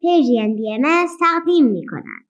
[0.00, 2.30] پیجین بی ام تقدیم می کنند.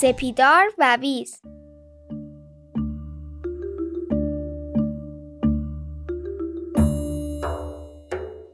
[0.00, 1.42] سپیدار و ویز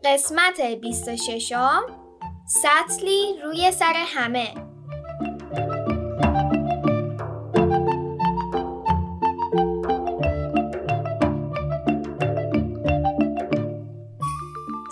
[0.07, 1.52] قسمت 26
[2.46, 4.48] سطلی روی سر همه.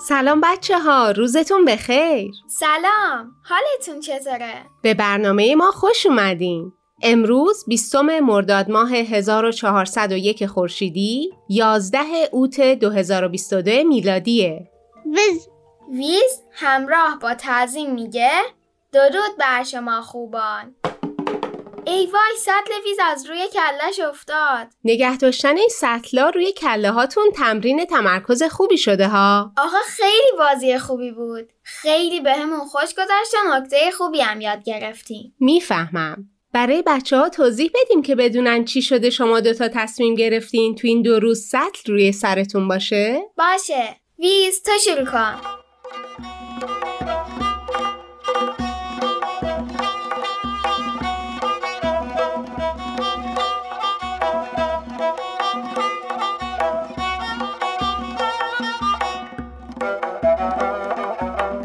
[0.08, 2.30] سلام بچه ها روزتون بخیر.
[2.48, 6.72] سلام حالتون چطوره؟ به برنامه ما خوش اومدین.
[7.02, 11.98] امروز 20 مرداد ماه 1401 خورشیدی 11
[12.32, 14.73] اوت 2022 میلادیه.
[15.06, 15.48] ویز.
[15.90, 18.30] ویز همراه با تعظیم میگه
[18.92, 20.74] درود بر شما خوبان.
[21.86, 24.66] ای وای سطل ویز از روی کلش افتاد.
[24.84, 29.52] نگه داشتن این سطلا روی کله هاتون تمرین تمرکز خوبی شده ها.
[29.58, 31.52] آقا خیلی بازی خوبی بود.
[31.62, 35.34] خیلی بهمون خوش گذشت و نکته خوبی هم یاد گرفتیم.
[35.40, 36.30] می‌فهمم.
[36.52, 41.02] برای بچه ها توضیح بدیم که بدونن چی شده شما دوتا تصمیم گرفتین تو این
[41.02, 43.96] دو روز سطل روی سرتون باشه؟ باشه.
[44.84, 45.34] شروع کن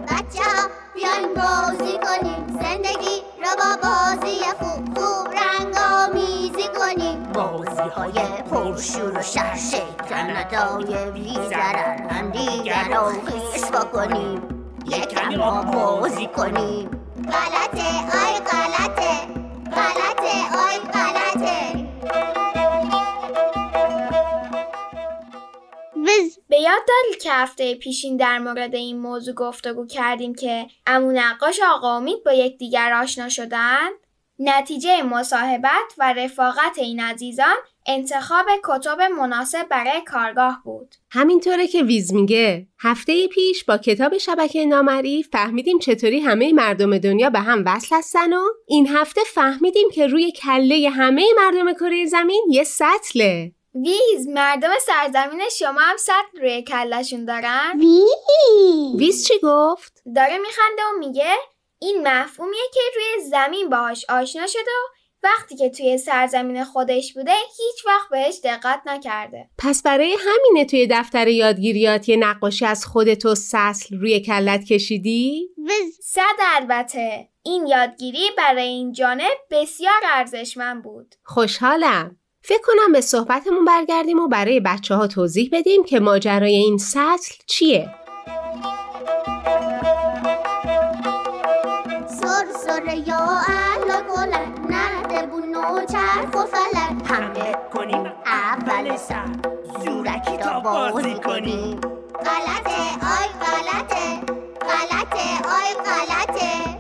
[0.07, 0.49] بچه
[0.95, 9.17] بیاین بازی کنیم زندگی را با بازی خوب خوب رنگ آمیزی کنیم بازی های پرشور
[9.17, 9.21] و
[10.52, 14.42] شر شیطنتای بیزرر هم دیگر را خیش بکنیم.
[14.86, 16.89] یکم ما بازی کنیم.
[17.23, 17.88] غلطه
[18.23, 19.27] آی غلطه.
[19.75, 20.33] غلطه
[20.67, 21.89] آی غلطه.
[25.95, 31.11] ویز به یاد داری که هفته پیشین در مورد این موضوع گفتگو کردیم که امو
[31.11, 33.92] نقاش آقا امید با یکدیگر آشنا شدند؟
[34.39, 37.55] نتیجه مصاحبت و رفاقت این عزیزان
[37.92, 40.95] انتخاب کتب مناسب برای کارگاه بود.
[41.11, 47.30] همینطوره که ویز میگه هفته پیش با کتاب شبکه نامری فهمیدیم چطوری همه مردم دنیا
[47.30, 52.45] به هم وصل هستن و این هفته فهمیدیم که روی کله همه مردم کره زمین
[52.50, 58.06] یه سطله ویز مردم سرزمین شما هم سطل روی کلشون دارن؟ وی
[58.98, 61.33] ویز چی گفت؟ داره میخنده و میگه
[61.82, 67.31] این مفهومیه که روی زمین باهاش آشنا شده و وقتی که توی سرزمین خودش بوده
[67.31, 69.49] هیچ وقت بهش دقت نکرده.
[69.57, 75.49] پس برای همینه توی دفتر یادگیریات یه نقاشی از خودتو سطل روی کلت کشیدی؟
[76.03, 76.21] صد
[76.55, 81.15] البته این یادگیری برای این جانب بسیار ارزشمند بود.
[81.23, 86.77] خوشحالم فکر کنم به صحبتمون برگردیم و برای بچه ها توضیح بدیم که ماجرای این
[86.77, 87.89] سطل چیه
[92.08, 93.58] سر سر یا
[97.39, 99.26] حمله کنیم اول سر
[99.86, 101.80] زورکی تا بازی کنیم
[102.26, 102.82] غلطه
[103.16, 104.20] آی غلطه
[104.61, 106.80] غلطه آی غلطه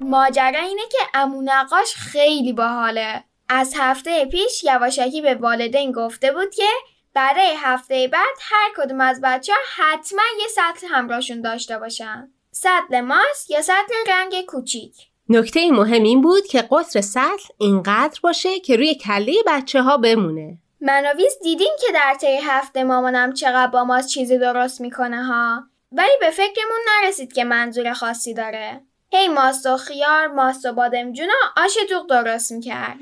[0.00, 3.24] ماجرا اینه که امو نقاش خیلی باحاله.
[3.48, 6.68] از هفته پیش یواشکی به والدین گفته بود که
[7.14, 12.32] برای هفته بعد هر کدوم از بچه ها حتما یه سطل همراهشون داشته باشن.
[12.50, 14.94] سطل ماست یا سطل رنگ کوچیک.
[15.28, 20.58] نکته مهم این بود که قطر سطل اینقدر باشه که روی کله بچه ها بمونه
[20.80, 25.24] من و ویز دیدیم که در طی هفته مامانم چقدر با ما چیزی درست می‌کنه
[25.24, 25.62] ها.
[25.92, 28.80] ولی به فکرمون نرسید که منظور خاصی داره.
[29.12, 32.96] هی ماست و خیار، ماست و بادمجون و آش دوغ درست می‌کرد.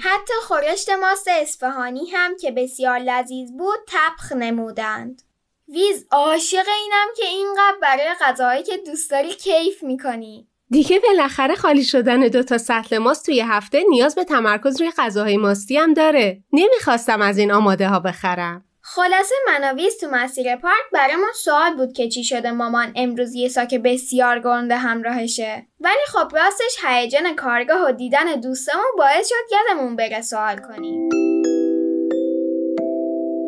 [0.00, 5.22] حتی خورشت ماست اصفهانی هم که بسیار لذیذ بود تبخ نمودند.
[5.68, 10.49] ویز عاشق اینم که اینقدر برای غذاهایی که دوست داری کیف می‌کنی.
[10.72, 15.36] دیگه بالاخره خالی شدن دو تا سطل ماست توی هفته نیاز به تمرکز روی غذاهای
[15.36, 16.42] ماستی هم داره.
[16.52, 18.64] نمی‌خواستم از این آماده ها بخرم.
[18.80, 23.34] خلاصه من و ویز تو مسیر پارک برامون سوال بود که چی شده مامان امروز
[23.34, 25.66] یه ساک بسیار گنده همراهشه.
[25.80, 31.08] ولی خب راستش هیجان کارگاه و دیدن دوستمون باعث شد یادمون بره سوال کنیم.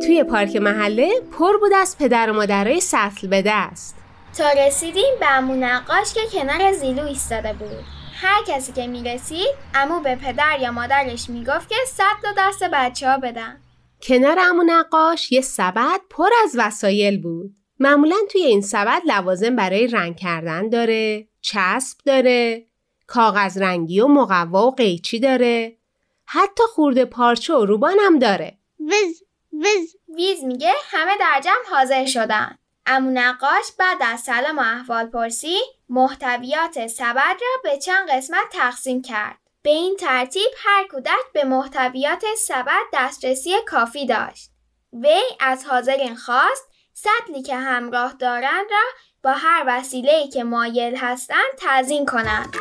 [0.07, 4.02] توی پارک محله پر بود از پدر و مادرای سطل به دست.
[4.39, 7.85] تا رسیدیم به امو نقاش که کنار زیلو ایستاده بود
[8.15, 13.09] هر کسی که می‌رسید امو به پدر یا مادرش می‌گفت که سطل و دست بچه
[13.09, 13.61] ها بدن
[14.03, 17.51] کنار امو نقاش یه سبد پر از وسایل بود.
[17.79, 22.67] معمولا توی این سبد لوازم برای رنگ کردن داره، چسب داره،
[23.07, 25.77] کاغذ رنگی و مقوا و قیچی داره،
[26.25, 28.59] حتی خورده پارچه و روبان هم داره.
[28.81, 32.59] وز وز ویز میگه همه در جمع حاضر شدن.
[32.87, 35.59] امو نقاش بعد از سلام و احوال پرسی
[35.89, 39.39] محتویات سبد را به چند قسمت تقسیم کرد.
[39.63, 44.51] به این ترتیب هر کودک به محتویات سبد دسترسی کافی داشت.
[44.93, 48.85] وی از حاضرین خواست سطلی که همراه دارند را
[49.23, 52.57] با هر وسیله‌ای که مایل هستند تزیین کنند.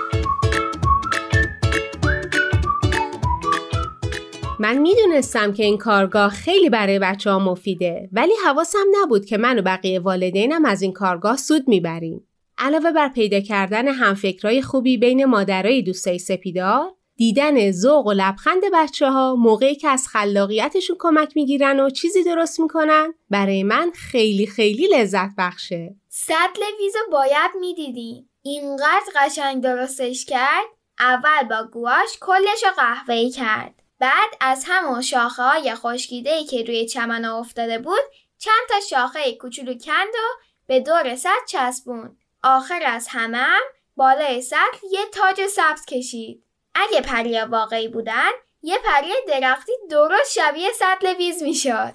[4.62, 9.60] من می‌دونستم که این کارگاه خیلی برای بچه ها مفیده ولی حواسم نبود که من
[9.60, 12.28] و بقیه والدینم از این کارگاه سود می‌بریم.
[12.58, 19.10] علاوه بر پیدا کردن همفکرای خوبی بین مادرای دوستای سپیدار دیدن ذوق و لبخند بچه
[19.10, 24.88] ها موقعی که از خلاقیتشون کمک می‌گیرن و چیزی درست می‌کنن برای من خیلی خیلی
[24.88, 25.96] لذت بخشه.
[26.10, 28.26] سطل ویزو باید می‌دیدی.
[28.42, 30.66] اینقدر قشنگ درستش کرد.
[31.00, 33.81] اول با گواش کلش قهوه‌ای کرد.
[34.02, 38.02] بعد از همون شاخه های خشکیده که روی چمن افتاده بود
[38.38, 42.18] چند تا شاخه کوچولو کند و به دور سطل چسبوند.
[42.44, 43.62] آخر از همه هم
[43.96, 46.44] بالای سطل یه تاج سبز کشید.
[46.76, 48.32] اگه پریا واقعی بودن
[48.62, 51.94] یه پری درختی درست شبیه سطل ویز می‌شد.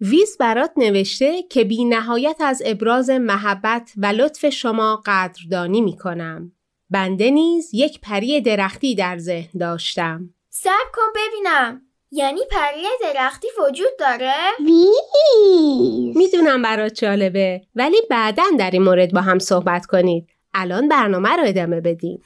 [0.00, 6.52] ویز برات نوشته که بی نهایت از ابراز محبت و لطف شما قدردانی می کنم.
[6.92, 10.34] بنده نیز یک پری درختی در ذهن داشتم.
[10.50, 11.82] صبر کن ببینم.
[12.10, 19.20] یعنی پری درختی وجود داره؟ ویز می‌دونم برات جالبه ولی بعدا در این مورد با
[19.20, 20.28] هم صحبت کنید.
[20.54, 22.22] الان برنامه رو ادامه بدیم.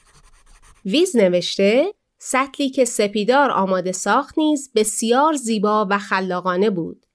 [0.84, 7.06] ویز نوشته سطلی که سپیدار آماده ساخت نیز بسیار زیبا و خلاقانه بود.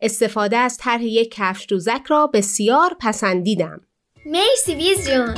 [0.00, 3.80] استفاده از طرح یک کفش دوزک را بسیار پسندیدم.
[4.26, 5.34] مرسی ویز جون.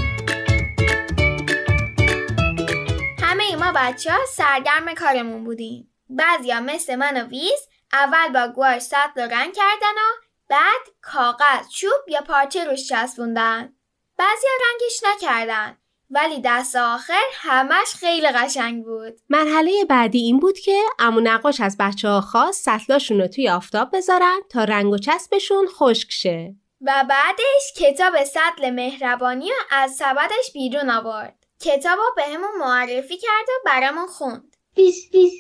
[3.81, 5.95] بچه ها سرگرم کارمون بودیم.
[6.11, 11.69] بعضیا مثل من و ویز اول با گواش سطل رو رنگ کردن و بعد کاغذ،
[11.69, 13.73] چوب یا پارچه روش چسبوندن.
[14.19, 15.77] بعضیا رنگش نکردن
[16.11, 19.13] ولی دست آخر همش خیلی قشنگ بود.
[19.29, 23.97] مرحله بعدی این بود که امو نقاش از بچه ها خواست سطلاشون رو توی آفتاب
[23.97, 26.55] بذارن تا رنگ و چسبشون خشک شه.
[26.81, 31.38] و بعدش کتاب سطل مهربانی رو از سبدش بیرون آورد.
[31.61, 34.57] کتاب رو بهمون معرفی کرد و برامون خوند.
[34.77, 35.33] ویز ویز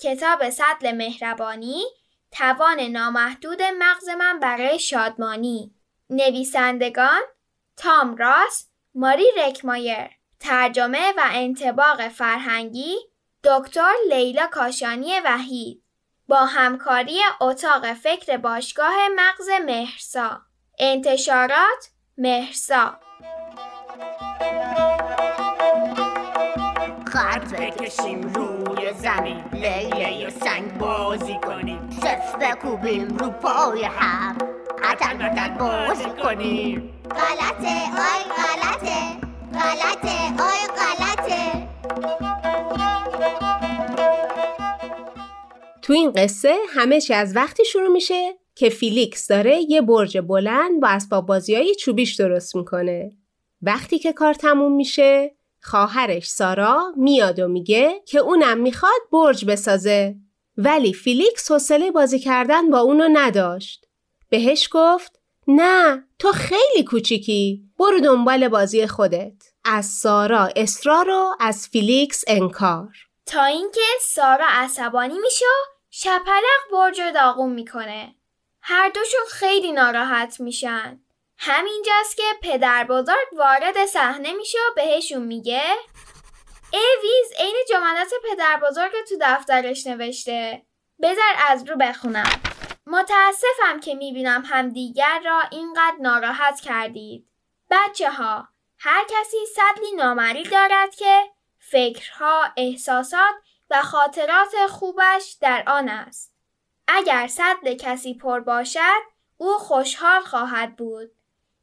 [0.00, 1.84] کتاب سطل مهربانی
[2.30, 5.74] توان نامحدود مغز من برای شادمانی.
[6.10, 7.20] نویسندگان
[7.76, 10.10] تام راس ماری رکمایر.
[10.40, 12.96] ترجمه و انتباق فرهنگی
[13.44, 15.82] دکتر لیلا کاشانی وحید.
[16.28, 20.42] با همکاری اتاق فکر باشگاه مغز مهرسا.
[20.78, 23.05] انتشارات مهرسا.
[27.06, 31.90] خط بکشیم روی زمین لیله و سنگ بازی کنیم.
[31.90, 34.38] صف بکوبیم رو پای هم
[34.84, 36.92] قطن قطن بازی کنیم.
[37.10, 37.76] غلطه
[38.08, 41.68] آی غلطه غلطه آی غلطه.
[45.82, 50.80] تو این قصه همه چی از وقتی شروع میشه که فیلیکس داره یه برج بلند
[50.80, 53.12] با اسباب بازی چوبیش درست می‌کنه.
[53.62, 60.16] وقتی که کار تموم میشه خواهرش سارا میاد و میگه که اونم می‌خواد برج بسازه
[60.56, 63.86] ولی فیلیکس حوصله بازی کردن با اونو نداشت.
[64.28, 69.42] بهش گفت نه تو خیلی کوچیکی برو دنبال بازی خودت.
[69.64, 72.88] از سارا اصرار و از فیلیکس انکار.
[73.26, 75.44] تا اینکه سارا عصبانی میشه
[75.90, 78.14] شپلق برج داغون می‌کنه.
[78.60, 81.00] هر دوشون خیلی ناراحت میشن.
[81.38, 85.62] همینجاست که پدر بزرگ وارد صحنه میشه و بهشون میگه
[86.70, 90.62] ای ویز عین جملات پدر بزرگ تو دفترش نوشته.
[91.02, 92.40] بذار از رو بخونم.
[92.86, 97.28] متاسفم که می‌بینم همدیگر را اینقدر ناراحت کردید.
[97.70, 101.22] بچه ها، هر کسی سطلی نامری دارد که
[101.58, 103.34] فکرها، احساسات
[103.70, 106.34] و خاطرات خوبش در آن است.
[106.88, 109.02] اگر سطل کسی پر باشد،
[109.36, 111.10] او خوشحال خواهد بود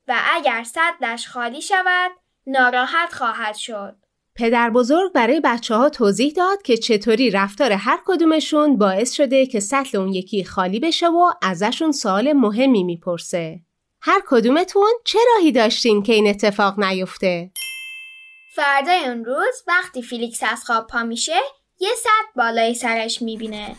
[0.07, 2.11] و اگر سطلش خالی شود،
[2.47, 3.95] ناراحت خواهد شد.
[4.35, 9.59] پدر بزرگ برای بچه ها توضیح داد که چطوری رفتار هر کدومشون باعث شده که
[9.59, 13.59] سطل اون یکی خالی بشه و ازشون سوال مهمی می‌پرسه.
[14.01, 17.51] هر کدومتون چه راهی داشتین که این اتفاق نیفته؟
[18.55, 21.35] فردای اون روز وقتی فیلیکس از خواب پا میشه
[21.79, 23.75] یه سطل بالای سرش می‌بینه.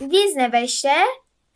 [0.00, 1.04] ویز نوشته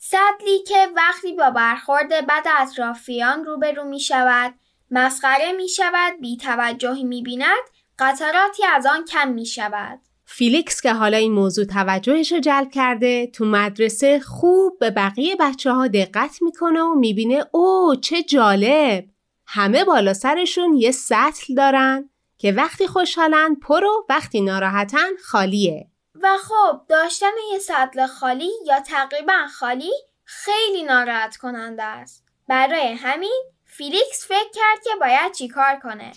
[0.02, 4.54] سطلی که وقتی با برخورد بد اطرافیان روبرو می شود
[4.90, 7.64] مسخره می شود بی توجهی می بیند
[7.99, 13.26] قطراتی از آن کم می شود فیلیکس که حالا این موضوع توجهش رو جلب کرده
[13.26, 19.04] تو مدرسه خوب به بقیه بچه ها دقت می‌کنه و می‌بینه اوه چه جالب!
[19.47, 25.90] همه بالا سرشون یه سطل دارن که وقتی خوشحالن پر و وقتی ناراحتن خالیه.
[26.23, 29.93] و خب داشتن یه سطل خالی یا تقریبا خالی
[30.25, 36.12] خیلی ناراحت کننده است برای همین فیلیکس فکر کرد که باید چیکار کنه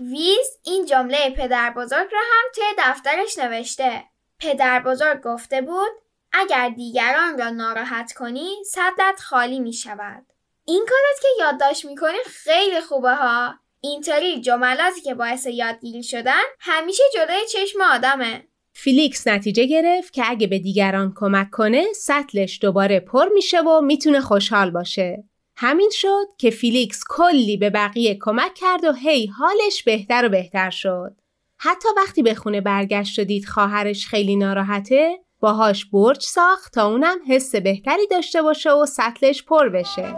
[0.00, 4.04] ویز این جمله پدر بزرگ را هم توی دفترش نوشته.
[4.38, 5.90] پدر بزرگ گفته بود
[6.32, 10.26] اگر دیگران را ناراحت کنی صدت خالی می شود.
[10.64, 13.54] این کارت که یادداشت می‌کنی خیلی خوبه ها.
[13.80, 18.48] اینطوری جملاتی که باعث یادگیری شدن همیشه جلوی چشم آدمه.
[18.76, 24.20] فیلیکس نتیجه گرفت که اگه به دیگران کمک کنه سطلش دوباره پر میشه و می‌تونه
[24.20, 25.24] خوشحال باشه.
[25.56, 30.70] همین شد که فیلیکس کلی به بقیه کمک کرد و هی حالش بهتر و بهتر
[30.70, 31.16] شد.
[31.58, 37.16] حتی وقتی به خونه برگشت و دید خواهرش خیلی ناراحته باهاش برج ساخت تا اونم
[37.28, 40.14] حس بهتری داشته باشه و سطلش پر بشه.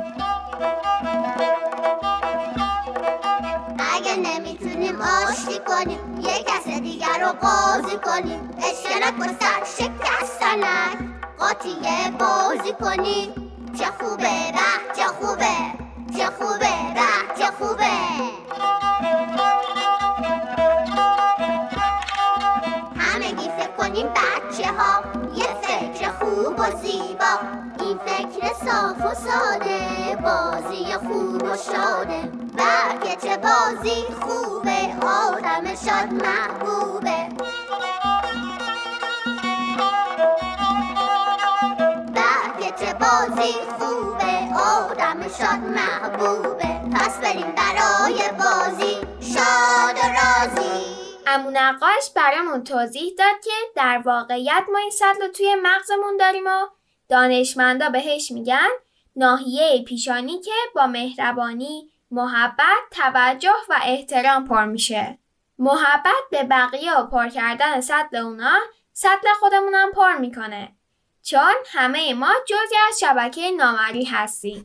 [3.95, 6.06] اگه نمی‌تونیم آشتی کنیم
[6.43, 10.99] کس دیگر رو قاضی کنیم اشکلک با سر شکستنک
[11.39, 15.47] قاطیه بازی کنیم چه خوبه به چه خوبه.
[16.17, 16.59] چه خوبه
[16.95, 17.91] به چه خوبه.
[22.99, 24.36] همگی فکر کنیم فکر
[26.57, 27.33] خوب و زیبا
[27.81, 32.31] این فکر صاف و ساده بازی خوب و شاده.
[32.57, 37.27] بلکه چه بازی خوبه آدم شاد محبوبه.
[43.01, 46.81] بازی خوبه آدم شاد محبوبه.
[46.95, 54.63] پس بریم برای بازی شاد و رازی امون نقاش برامون توضیح داد که در واقعیت
[54.73, 56.67] ما این سطل توی مغزمون داریم و
[57.09, 58.69] دانشمندا بهش میگن
[59.17, 65.19] ناحیه پیشانی که با مهربانی، محبت، توجه و احترام پر میشه.
[65.59, 68.59] محبت به بقیه و پر کردن سطل اونا
[68.93, 70.77] سطل خودمونم پر می‌کنه.
[71.23, 74.65] چون همه ما جزی از شبکه نامری هستیم.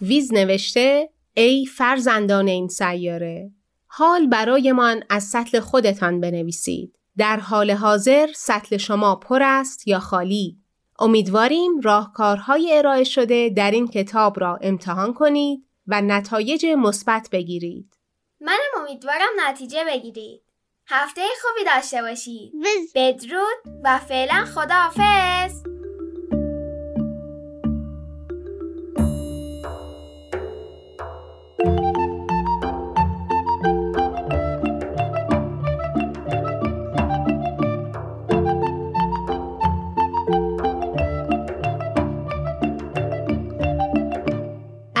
[0.00, 3.50] ویز نوشته ای فرزندان این سیاره
[3.98, 6.98] حال برایمان از سطل خودتان بنویسید.
[7.16, 10.58] در حال حاضر سطل شما پر است یا خالی.
[10.98, 17.94] امیدواریم راهکارهای ارائه شده در این کتاب را امتحان کنید و نتایج مثبت بگیرید.
[18.40, 20.42] منم امیدوارم نتیجه بگیرید.
[20.86, 22.52] هفته خوبی داشته باشید
[22.94, 25.77] بدرود و فعلا خداحافظ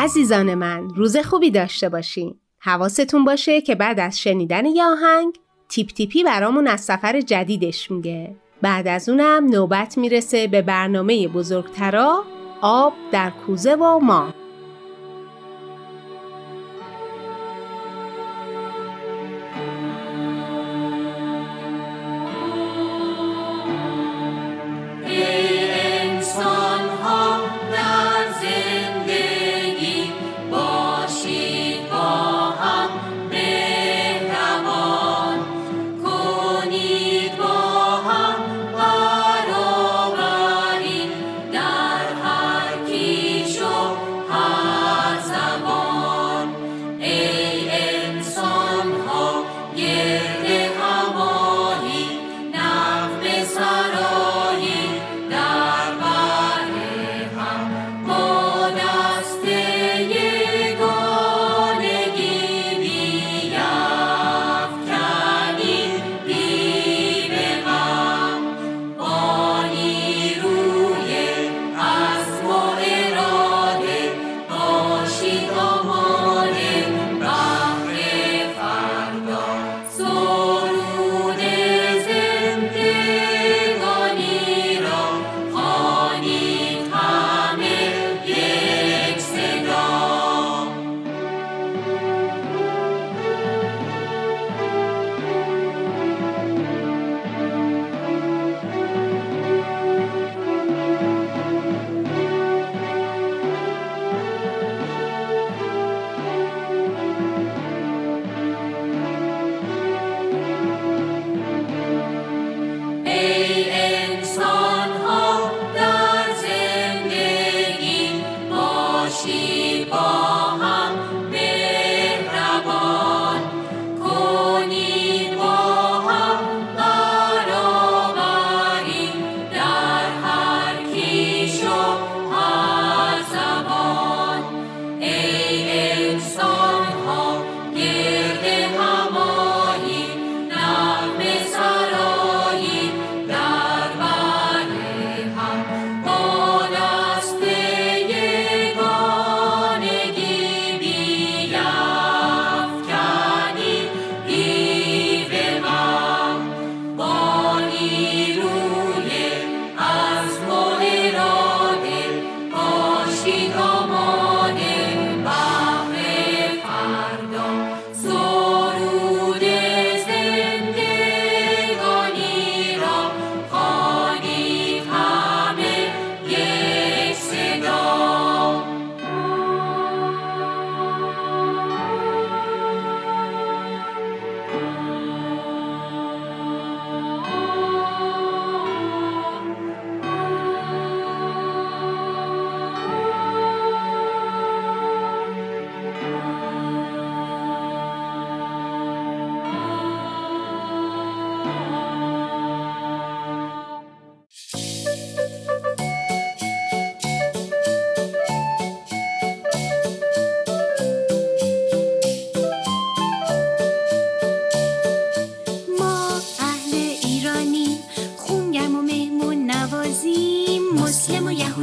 [0.00, 2.34] عزیزان من روز خوبی داشته باشین.
[2.58, 5.34] حواستون باشه که بعد از شنیدن یه آهنگ
[5.68, 8.36] تیپ تیپی برامون از سفر جدیدش میگه.
[8.62, 12.24] بعد از اونم نوبت می‌رسه به برنامه بزرگترا
[12.60, 14.34] آب در کوزه و ما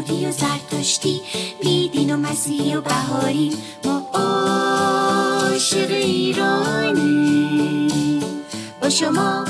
[0.05, 1.21] سلامتی
[1.61, 7.49] بیدین و مسیح و بهاری ما عاشق ایرانی
[8.81, 9.45] با شما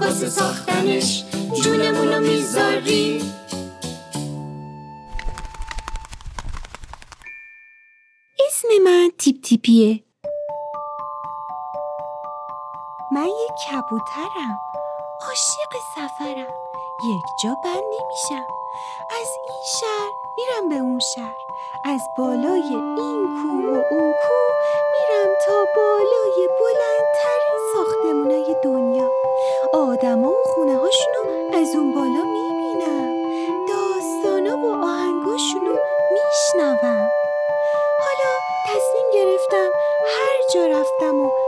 [0.00, 1.24] واسه ساختنش
[1.62, 3.22] جونمون رو می‌ذاری
[8.48, 10.04] اسم من تیپ تیپیه.
[13.12, 14.58] من یک کبوترم.
[15.20, 16.54] عاشق سفرم.
[17.04, 18.53] یک جا بند نمیشم.
[19.20, 21.44] از این شهر میرم به اون شهر.
[21.84, 24.54] از بالای این کوه و اون کوه
[24.92, 29.10] میرم تا بالای بلندترین ساختمونای دنیا.
[29.72, 31.22] آدما و خونه هاشونو
[31.52, 33.14] از اون بالا می‌بینم.
[33.68, 35.76] داستانا و آهنگاشونو
[36.12, 37.08] میشنوم.
[38.04, 38.30] حالا
[38.68, 39.70] تصمیم گرفتم
[40.06, 41.30] هر جا رفتم و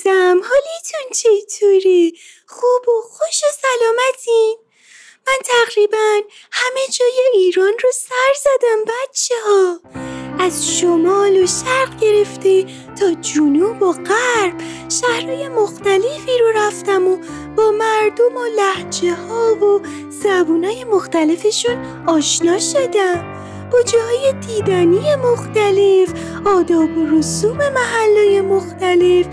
[0.00, 2.12] عزیزم حالیتون چطوره؟
[2.46, 4.56] خوب و خوش و سلامتین؟
[5.26, 6.20] من تقریبا
[6.52, 9.80] همه جای ایران رو سر زدم بچه ها
[10.38, 12.66] از شمال و شرق گرفته
[13.00, 14.54] تا جنوب و غرب
[15.00, 17.16] شهرهای مختلفی رو رفتم و
[17.56, 23.40] با مردم و لحجه ها و زبونای مختلفشون آشنا شدم
[23.72, 26.12] با جاهای دیدنی مختلف
[26.44, 29.26] آداب و رسوم محلای مختلف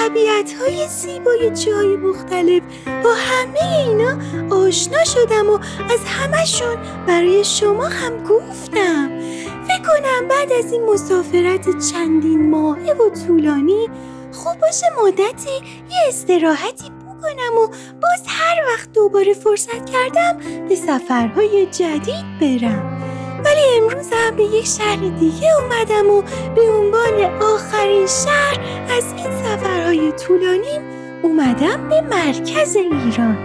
[0.00, 2.62] طبیعت های زیبای جای مختلف.
[3.04, 4.18] با همه اینا
[4.56, 5.58] آشنا شدم و
[5.90, 9.20] از همشون برای شما هم گفتم.
[9.68, 13.88] فکر کنم بعد از این مسافرت چندین ماهه و طولانی
[14.32, 15.54] خوب باشه مدتی
[15.90, 17.66] یه استراحتی بکنم و
[18.02, 20.36] باز هر وقت دوباره فرصت کردم
[20.68, 22.99] به سفرهای جدید برم.
[23.44, 26.22] ولی امروز هم به یک شهر دیگه اومدم و
[26.54, 28.60] به عنوان آخرین شهر
[28.96, 30.82] از این سفرهای طولانیم
[31.22, 33.38] اومدم به مرکز ایران.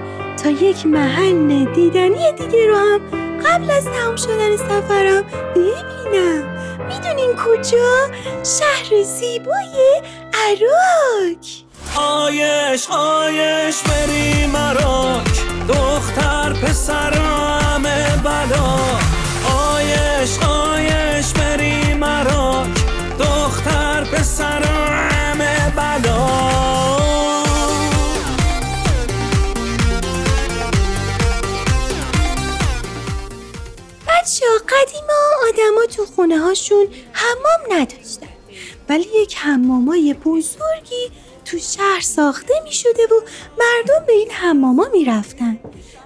[0.43, 2.99] تا یک محل دیدنی دیگه رو هم
[3.45, 5.23] قبل از تمام شدن سفرم
[5.55, 6.43] ببینم.
[6.87, 8.07] می‌دونین کجا؟
[8.43, 10.01] شهر زیبای
[10.33, 11.37] عراق.
[11.95, 18.75] آیش آیش بری مراک دختر پسر همه بلا.
[20.25, 22.67] آیش بری مراک
[23.19, 26.25] دختر پسر همه بلا.
[34.07, 38.27] بچه قدیما آدما تو خونه هاشون حمام نداشتن.
[38.89, 41.11] ولی یک حمامای بزرگی
[41.45, 43.21] تو شهر ساخته می شده و
[43.59, 45.59] مردم به این حماما می رفتن.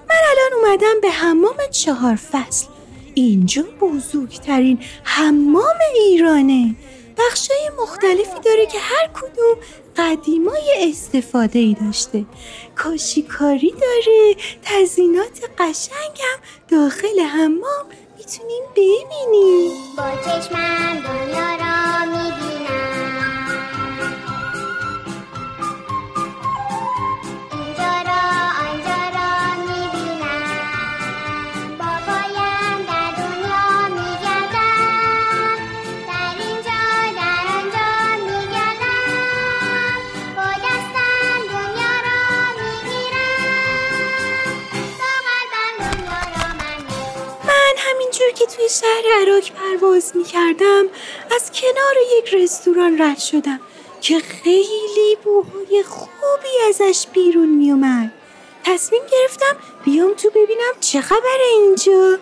[0.10, 2.66] من الان اومدم به حمام چهار فصل.
[3.16, 6.76] اینجا بزرگترین حمام ایرانه.
[7.18, 9.58] بخشای مختلفی داره که هر کدوم
[9.98, 12.26] قدیمای استفاده ای داشته.
[12.76, 17.86] کاشیکاری داره تزینات قشنگم داخل حمام
[18.18, 19.72] می‌تونیم ببینیم.
[19.98, 23.50] با چشمم دنیا را می‌بینم.
[27.52, 28.22] اینجا را
[28.64, 28.99] آنجا
[48.70, 50.86] شهر عراق پرواز می کردم
[51.36, 53.60] از کنار یک رستوران رد شدم
[54.02, 58.12] که خیلی بوهای خوبی ازش بیرون می اومد.
[58.64, 62.20] تصمیم گرفتم بیام تو ببینم چه خبره اینجا.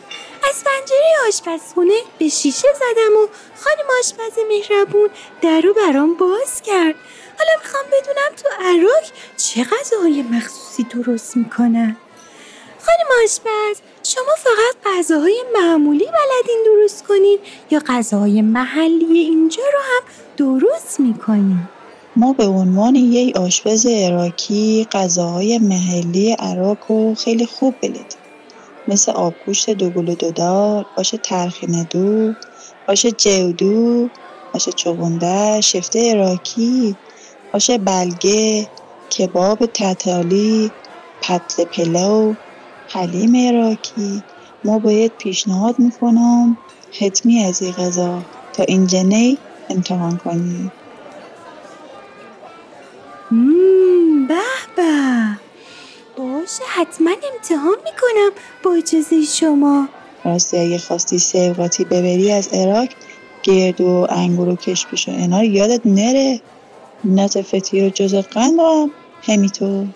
[0.49, 3.27] از پنجره آشپزخونه به شیشه زدم و
[3.63, 5.09] خانم آشپز مهربون
[5.41, 6.95] در رو برام باز کرد.
[7.37, 9.03] حالا می‌خوام بدونم تو عراق
[9.37, 11.97] چه غذاهای مخصوصی درست می‌کنن.
[12.85, 17.39] خانم آشپز شما فقط غذاهای معمولی بلدین درست کنین
[17.71, 20.03] یا غذاهای محلی اینجا رو هم
[20.37, 21.59] درست می‌کنین؟
[22.15, 28.05] ما به عنوان یک آشپز عراقی غذاهای محلی عراق رو خیلی خوب بلدیم.
[28.87, 32.33] مثل آبگوشت دوگل و دودار، آش ترخی ندو،
[32.87, 34.09] آش جودو
[34.53, 36.95] آش چغنده شفته عراکی
[37.53, 38.67] آش بلگه
[39.17, 40.71] کباب تتالی
[41.21, 42.33] پتل پلو
[42.89, 44.23] حلیم عراکی
[44.63, 46.57] ما باید پیشنهاد می‌کنم
[46.99, 48.21] حتمی از این غذا
[48.53, 49.37] تا این جنه
[49.69, 50.71] امتحان کنی.
[53.31, 54.35] مم، به
[54.75, 54.83] به.
[56.17, 58.31] باشه حتما امتحان می‌کنم
[58.63, 59.87] با اجازه شما.
[60.25, 62.87] راستی اگه خواستی سیوقاتی ببری از عراق
[63.43, 66.41] گرد و انگور و کشپش و اینا رو یادت نره.
[67.05, 68.59] نت فتی و جز قند
[69.21, 69.87] هم چه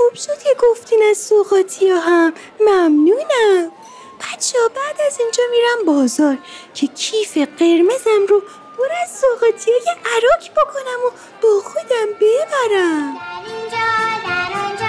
[0.00, 3.72] خوب شد که گفتین از سوقاتی هم ممنونم.
[4.20, 6.38] بچه ها بعد از اینجا میرم بازار
[6.74, 8.40] که کیف قرمزم رو
[8.76, 11.10] پر از سوقاتی های عراق بکنم و
[11.42, 13.14] با خودم ببرم.
[13.14, 13.76] در اینجا
[14.62, 14.86] آنجا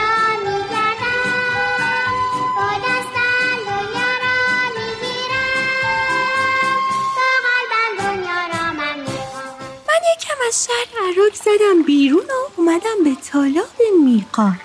[9.88, 14.60] من یکم از شهر عراق زدم بیرون و اومدم به تالاب میقان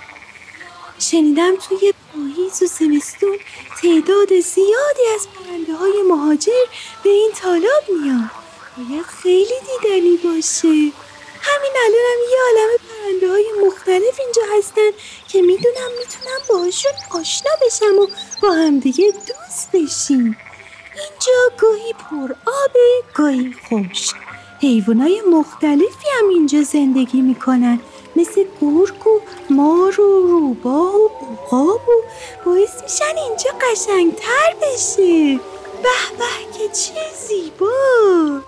[0.98, 3.38] شنیدم توی پاییز و زمستون
[3.82, 6.64] تعداد زیادی از پرنده های مهاجر
[7.04, 8.30] به این تالاب میان.
[8.76, 10.68] باید خیلی دیدنی باشه.
[11.48, 14.90] همین الانم یه عالم پرنده های مختلف اینجا هستن
[15.28, 18.06] که می‌دونم می‌تونم باهاشون آشنا بشم و
[18.42, 20.36] با همدیگه دوست بشیم.
[20.94, 24.14] اینجا گاهی پر آبه گاهی خشک.
[24.60, 27.80] حیوانای مختلفی هم اینجا زندگی می‌کنن.
[28.16, 32.02] مثل گرگ و مار و روبا و عقاب و
[32.46, 35.40] باعث میشن اینجا قشنگتر بشه.
[35.82, 38.40] به به که چه زیبا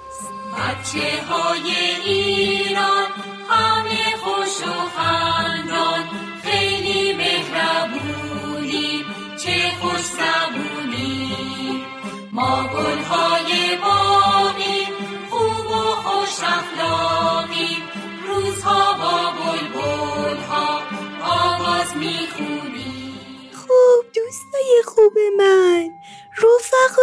[0.59, 1.71] بچه های
[2.05, 3.07] ایران
[3.49, 6.05] همه خوش و خندان
[6.43, 8.18] خیلی مهربونیم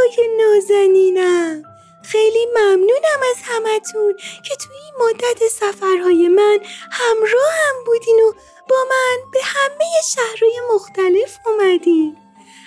[0.06, 1.64] رفقای نازنینم.
[2.04, 4.14] خیلی ممنونم از همتون
[4.44, 6.60] که توی این مدت سفرهای من
[6.92, 8.32] همراه هم بودین و
[8.70, 12.18] با من به همه شهرهای مختلف اومدین.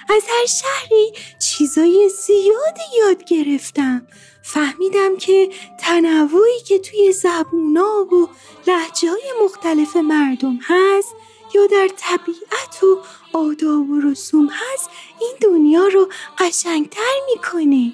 [0.09, 4.07] از هر شهری چیزای زیادی یاد گرفتم.
[4.43, 8.29] فهمیدم که تنوعی که توی زبونا و
[8.67, 11.15] لحجه های مختلف مردم هست
[11.55, 16.09] یا در طبیعت و آداب و رسوم هست این دنیا رو
[16.39, 17.93] قشنگتر می‌کنه.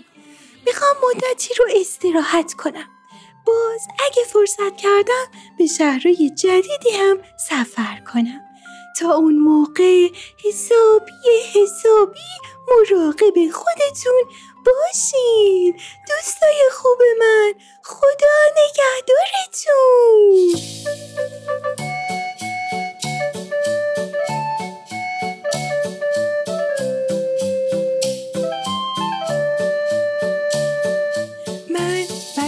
[0.67, 2.88] می‌خوام مدتی رو استراحت کنم.
[3.47, 5.27] باز اگه فرصت کردم
[5.59, 8.40] به شهرهای جدیدی هم سفر کنم.
[9.01, 10.09] تا اون موقع
[10.45, 11.12] حسابی
[11.55, 12.21] حسابی
[12.69, 14.23] مراقب خودتون
[14.67, 15.73] باشین.
[16.09, 20.25] دوستای خوب من خدا نگهدارتون.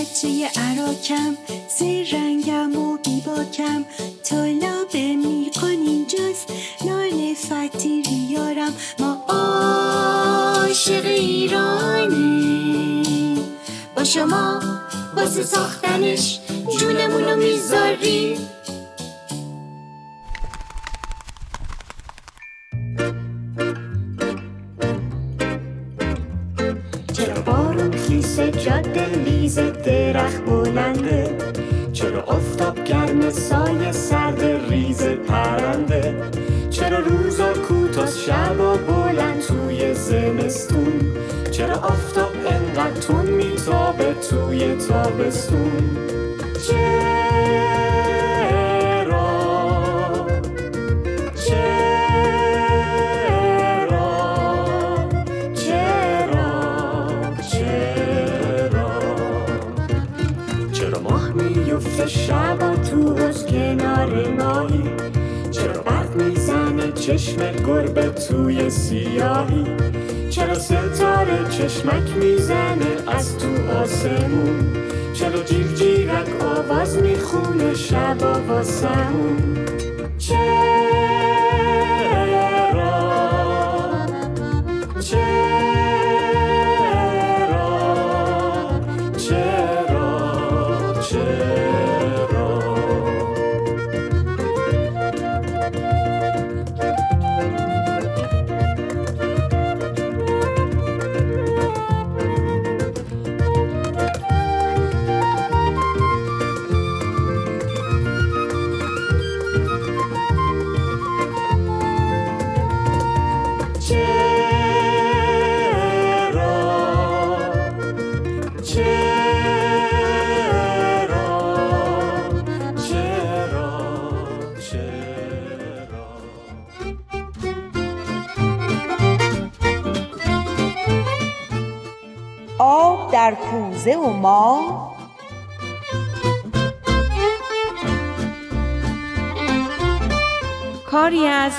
[0.06, 1.36] بچه عراکم
[1.78, 3.84] زیر رنگم و بیباکم.
[4.22, 6.52] طلاب میقان اینجاست
[6.84, 8.72] نان فتی ریارم.
[8.98, 12.24] ما عاشق ایرانی
[13.96, 14.60] با شما
[15.16, 16.40] واسه ساختنش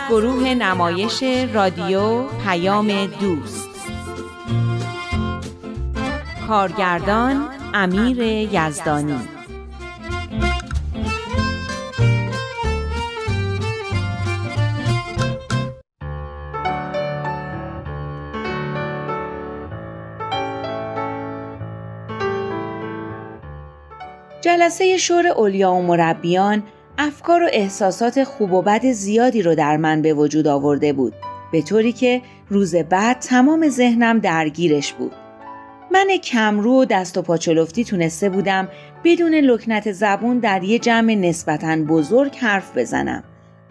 [0.09, 3.69] گروه نمایش رادیو پیام دوست.
[6.47, 8.21] کارگردان امیر
[8.53, 9.19] یزدانی.
[24.41, 26.63] جلسه شور اولیا و مربیان
[26.99, 31.13] افکار و احساسات خوب و بد زیادی رو در من به وجود آورده بود
[31.51, 35.11] به طوری که روز بعد تمام ذهنم درگیرش بود
[35.91, 38.69] من کمرو و دست و پاچلفتی تونسته بودم
[39.03, 43.23] بدون لکنت زبون در یه جمع نسبتا بزرگ حرف بزنم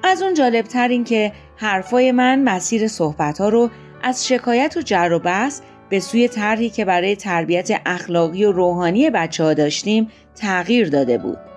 [0.02, 3.70] از اون جالبتر این که حرفای من مسیر صحبتها رو
[4.02, 9.10] از شکایت و جر و بحث به سوی طرحی که برای تربیت اخلاقی و روحانی
[9.10, 11.55] بچه ها داشتیم تغییر داده بود.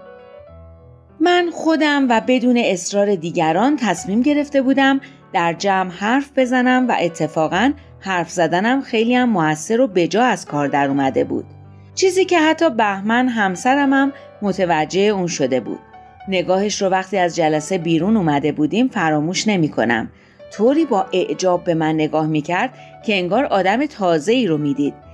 [1.21, 5.01] من خودم و بدون اصرار دیگران تصمیم گرفته بودم
[5.33, 10.67] در جمع حرف بزنم و اتفاقا حرف زدنم خیلی هم موثر و بجا از کار
[10.67, 11.45] در اومده بود.
[11.95, 15.79] چیزی که حتی بهمن همسرم هم متوجه اون شده بود.
[16.27, 20.09] نگاهش رو وقتی از جلسه بیرون اومده بودیم فراموش نمی کنم.
[20.51, 22.73] طوری با اعجاب به من نگاه می کرد
[23.05, 25.08] که انگار آدم تازه ای رو می‌دید.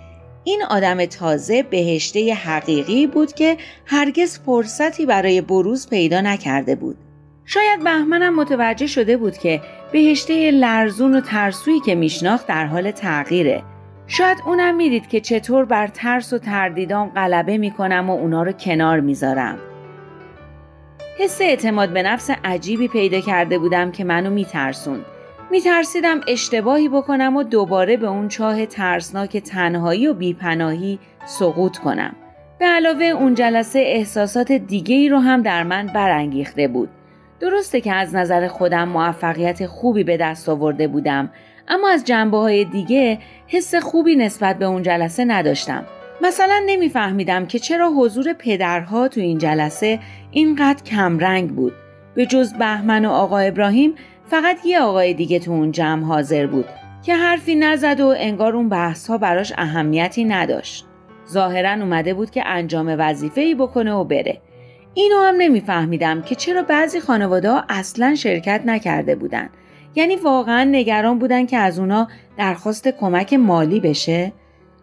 [0.47, 6.97] این آدم تازه بهشته حقیقی بود که هرگز فرصتی برای بروز پیدا نکرده بود.
[7.45, 13.63] شاید بهمنم متوجه شده بود که بهشته لرزون و ترسویی که میشناخت در حال تغییره.
[14.07, 18.99] شاید اونم می‌دید که چطور بر ترس و تردیدام غلبه می‌کنم و اونا رو کنار
[18.99, 19.59] می‌ذارم.
[21.19, 24.99] حس اعتماد به نفس عجیبی پیدا کرده بودم که منو میترسون.
[25.51, 32.15] میترسیدم اشتباهی بکنم و دوباره به اون چاه ترسناک تنهایی و بیپناهی سقوط کنم.
[32.59, 36.89] به علاوه اون جلسه احساسات دیگه ای رو هم در من برانگیخته بود.
[37.39, 41.31] درسته که از نظر خودم موفقیت خوبی به دست آورده بودم
[41.67, 45.85] اما از جنبه های دیگه حس خوبی نسبت به اون جلسه نداشتم.
[46.21, 49.99] مثلا نمیفهمیدم که چرا حضور پدرها تو این جلسه
[50.31, 51.73] اینقدر کمرنگ بود.
[52.15, 53.95] به جز بهمن و آقا ابراهیم
[54.27, 56.65] فقط یه آقای دیگه تو اون جمع حاضر بود
[57.03, 60.85] که حرفی نزد و انگار اون بحث ها براش اهمیتی نداشت.
[61.29, 64.41] ظاهرا اومده بود که انجام وظیفه ای بکنه و بره.
[64.93, 69.49] اینو هم نمیفهمیدم که چرا بعضی خانواده ها اصلا شرکت نکرده بودن.
[69.95, 72.07] یعنی واقعا نگران بودن که از اونا
[72.37, 74.31] درخواست کمک مالی بشه؟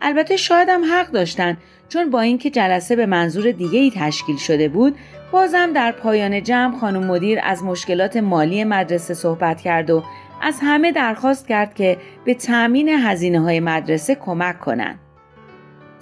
[0.01, 1.57] البته شاید هم حق داشتن
[1.93, 4.97] چون با اینکه جلسه به منظور دیگه ای تشکیل شده بود
[5.33, 10.03] بازم در پایان جمع خانم مدیر از مشکلات مالی مدرسه صحبت کرد و
[10.43, 14.99] از همه درخواست کرد که به تأمین هزینه های مدرسه کمک کنند.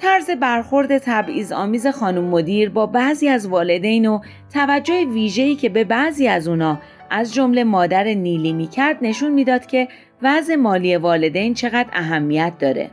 [0.01, 4.21] طرز برخورد تبعیض آمیز خانم مدیر با بعضی از والدین و
[4.53, 9.89] توجه ویژه‌ای که به بعضی از اونا از جمله مادر نیلی می‌کرد نشون می‌داد که
[10.23, 12.91] وضع مالی والدین چقدر اهمیت داره.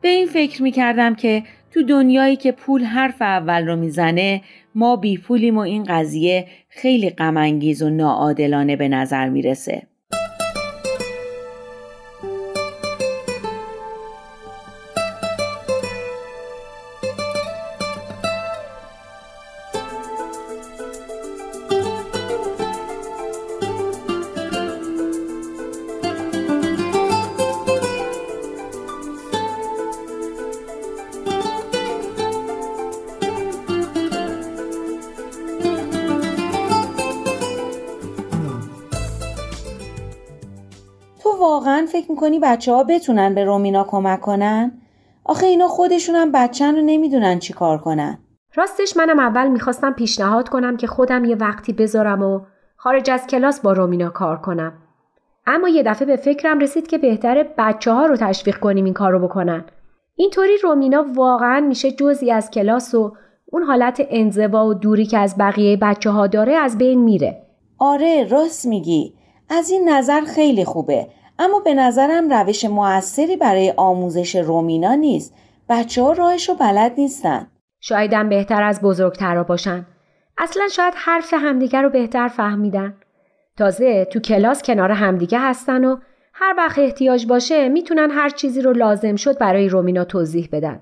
[0.00, 4.42] به این فکر می‌کردم که تو دنیایی که پول حرف اول رو می‌زنه
[4.74, 9.82] ما بی پولیم و این قضیه خیلی غمانگیز و ناعادلانه به نظر می‌رسه.
[41.92, 44.72] فکر می‌کنی بچه ها بتونن به رومینا کمک کنن؟
[45.24, 48.18] آخه اینا خودشون هم بچن رو نمی‌دونن چی کار کنن.
[48.54, 52.40] راستش منم اول می‌خواستم پیشنهاد کنم که خودم یه وقتی بذارم و
[52.76, 54.72] خارج از کلاس با رومینا کار کنم.
[55.46, 59.12] اما یه دفعه به فکرم رسید که بهتره بچه ها رو تشویق کنیم این کار
[59.12, 59.64] رو بکنن.
[60.16, 63.12] اینطوری رومینا واقعا میشه جزی از کلاس و
[63.46, 67.42] اون حالت انزوا و دوری که از بقیه بچه ها داره از بین میره.
[67.78, 69.14] آره راست میگی.
[69.50, 71.06] از این نظر خیلی خوبه.
[71.38, 75.34] اما به نظرم روش موثری برای آموزش رومینا نیست.
[75.68, 77.46] بچه ها راهش رو بلد نیستن.
[77.80, 79.86] شایدم بهتر از بزرگترا باشن.
[80.38, 82.94] اصلا شاید حرف همدیگه رو بهتر فهمیدن.
[83.58, 85.96] تازه تو کلاس کنار همدیگه هستن و
[86.34, 90.80] هر وقت احتیاج باشه می‌تونن هر چیزی رو لازم شد برای رومینا توضیح بدن.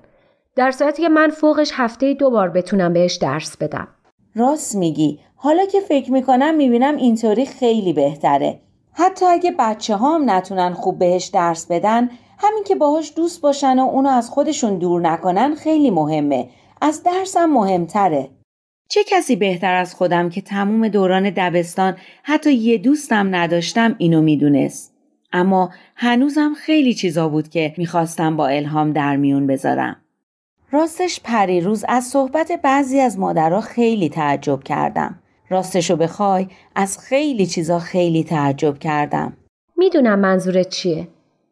[0.55, 3.87] در صورتی که من فوقش هفته دو بار بتونم بهش درس بدم
[4.35, 8.59] راست میگی حالا که فکر می‌کنم می‌بینم اینطوری خیلی بهتره
[8.93, 13.79] حتی اگه بچه ها هم نتونن خوب بهش درس بدن همین که باهاش دوست باشن
[13.79, 16.49] و اونو از خودشون دور نکنن خیلی مهمه.
[16.81, 18.29] از درسم مهمتره.
[18.89, 24.93] چه کسی بهتر از خودم که تموم دوران دبستان حتی یه دوستم نداشتم اینو می‌دونست؟
[25.33, 29.95] اما هنوزم خیلی چیزا بود که می‌خواستم با الهام در میون بذارم.
[30.71, 35.19] راستش پریروز از صحبت بعضی از مادرها خیلی تعجب کردم.
[35.51, 39.37] راستشو بخوای از خیلی چیزا خیلی تعجب کردم.
[39.77, 41.07] می‌دونم منظورت چیه.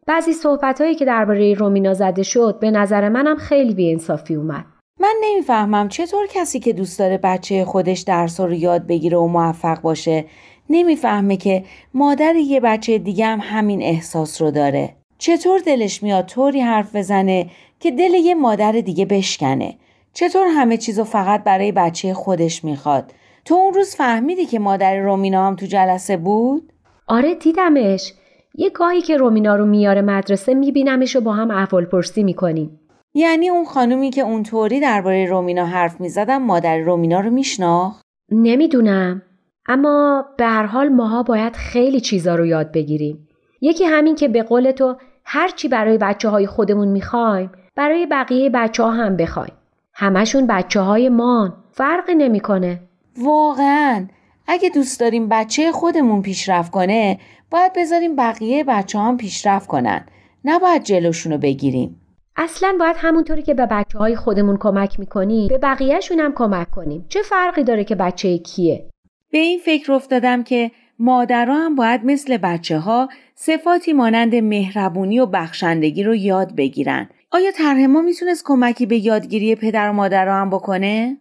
[0.07, 4.65] بعضی صحبت که درباره رومینا زده شد به نظر منم خیلی بیانصافی اومد.
[4.99, 9.81] من نمی‌فهمم چطور کسی که دوست داره بچه خودش درس رو یاد بگیره و موفق
[9.81, 10.25] باشه
[10.69, 14.95] نمی‌فهمه که مادر یه بچه دیگه هم همین احساس رو داره.
[15.17, 19.75] چطور دلش میاد طوری حرف بزنه که دل یه مادر دیگه بشکنه؟
[20.13, 23.13] چطور همه چیزو فقط برای بچه خودش می‌خواد؟
[23.49, 26.73] تو اون روز فهمیدی که مادر رومینا هم تو جلسه بود؟
[27.07, 28.13] آره دیدمش
[28.55, 32.79] یه گاهی که رومینا رو میاره مدرسه میبینمش و با هم احوال پرسی می‌کنیم
[33.13, 39.21] یعنی اون خانومی که اونطوری درباره رومینا حرف می‌زدم مادر رومینا رو میشناخت؟ نمی‌دونم
[39.67, 43.27] اما به هر حال ماها باید خیلی چیزا رو یاد بگیریم
[43.61, 48.83] یکی همین که به قول تو هرچی برای بچه های خودمون می‌خوایم برای بقیه بچه
[48.83, 49.53] ها هم بخوایم
[49.93, 52.88] همشون بچه های مان فرقی نمی‌کنه.
[53.19, 54.07] واقعا.
[54.47, 57.19] اگه دوست داریم بچه خودمون پیشرفت کنه
[57.51, 60.05] باید بذاریم بقیه بچه هم پیشرفت کنن.
[60.45, 62.01] نباید جلوشونو بگیریم.
[62.35, 67.05] اصلا باید همونطوری که به بچه های خودمون کمک می‌کنیم به بقیهشون هم کمک کنیم.
[67.09, 68.89] چه فرقی داره که بچه کیه؟
[69.31, 75.25] به این فکر افتادم که مادرها هم باید مثل بچه ها صفاتی مانند مهربونی و
[75.25, 77.09] بخشندگی رو یاد بگیرن.
[77.31, 81.17] آیا طرح ما می‌تونست کمکی به یادگیری پدر و مادرها هم بکنه؟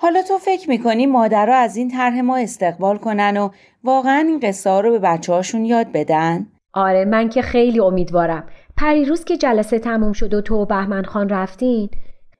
[0.00, 3.48] حالا تو فکر می‌کنی مادرها از این طرح ما استقبال کنن و
[3.84, 8.46] واقعا این قصه ها رو به بچه هاشون یاد بدن؟ آره من که خیلی امیدوارم.
[8.76, 11.90] پریروز که جلسه تموم شد و تو و بهمن خان رفتین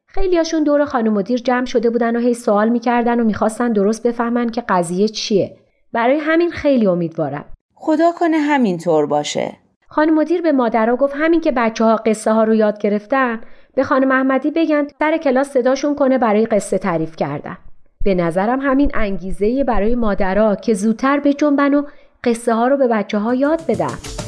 [0.08, 4.48] خیلیاشون دور خانم مدیر جمع شده بودن و هی سوال می‌کردن و می‌خواستن درست بفهمن
[4.48, 5.56] که قضیه چیه.
[5.92, 7.44] برای همین خیلی امیدوارم.
[7.74, 9.52] خدا کنه همین طور باشه.
[9.88, 13.40] خانم مدیر به مادرها گفت همین که بچه ها قصه ها رو یاد گرفتن
[13.78, 17.56] به خانم احمدی بگن سر کلاس صداشون کنه برای قصه تعریف کردن.
[18.04, 21.82] به نظرم همین انگیزه برای مادرها که زودتر به جنبن و
[22.24, 24.27] قصه ها رو به بچه ها یاد بدن.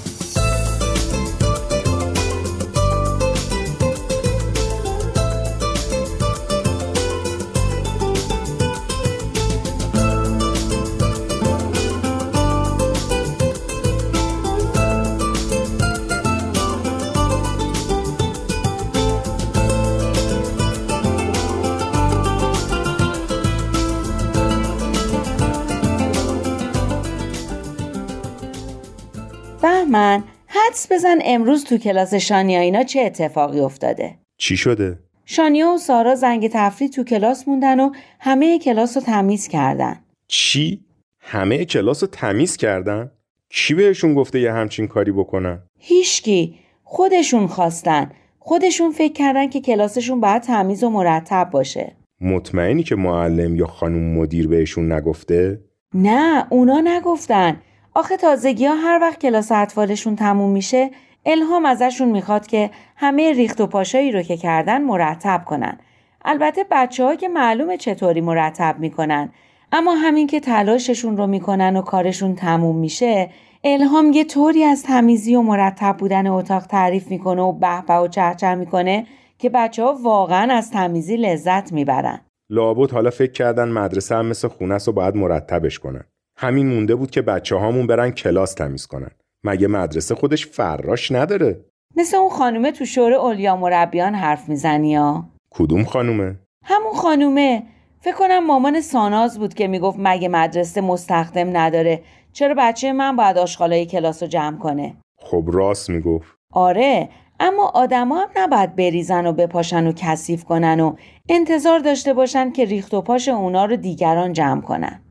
[30.71, 36.15] حدس بزن امروز تو کلاس شانیا اینا چه اتفاقی افتاده چی شده؟ شانیا و سارا
[36.15, 40.85] زنگ تفریح تو کلاس موندن و همه کلاس رو تمیز کردن چی؟
[41.21, 43.11] همه کلاس رو تمیز کردن؟
[43.49, 50.21] کی بهشون گفته یه همچین کاری بکنن؟ هیچکی خودشون خواستن خودشون فکر کردن که کلاسشون
[50.21, 55.61] باید تمیز و مرتب باشه مطمئنی که معلم یا خانم مدیر بهشون نگفته؟
[55.95, 57.61] نه اونا نگفتن
[57.95, 60.91] آخه تازگی ها هر وقت کلاس اطفالشون تموم میشه
[61.27, 65.79] الهام ازشون می‌خواد که همه ریخت و پاشایی رو که کردن مرتب کنن.
[66.25, 69.33] البته بچه که معلومه چطوری مرتب می‌کنن
[69.73, 73.31] اما همین که تلاششون رو می‌کنن و کارشون تموم میشه
[73.65, 78.55] الهام یه طوری از تمیزی و مرتب بودن اتاق تعریف می‌کنه و به و چهچه
[78.55, 79.07] می‌کنه
[79.39, 82.21] که بچه ها واقعا از تمیزی لذت می‌برن.
[82.51, 86.05] لابد حالا فکر کردن مدرسه هم مثل خونه و باید مرتبش کنن.
[86.41, 89.11] همین مونده بود که بچه هامون برن کلاس تمیز کنن.
[89.45, 91.65] مگه مدرسه خودش فراش نداره؟
[91.97, 97.63] مثل اون خانومه تو شور اولیا مربیان حرف می‌زنی ها؟ کدوم خانومه؟ همون خانومه.
[98.01, 102.03] فکر کنم مامان ساناز بود که می‌گفت مگه مدرسه مستخدم نداره.
[102.33, 106.35] چرا بچه من باید آشغالای کلاس رو جمع کنه؟ خب راست می‌گفت.
[106.53, 107.09] آره
[107.41, 110.97] اما آدما هم نباید بریزن و بپاشن و کثیف کنن و
[111.29, 115.03] انتظار داشته باشن که ریخت و پاش اونا رو دیگران جمع کنن.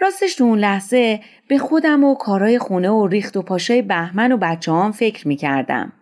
[0.00, 4.36] راستش تو اون لحظه به خودم و کارای خونه و ریخت و پاشای بهمن و
[4.36, 5.92] بچه هم فکر می‌کردم.